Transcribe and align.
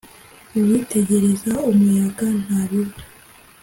uwitegereza 0.57 1.51
umuyaga 1.69 2.25
ntabiba 2.43 2.95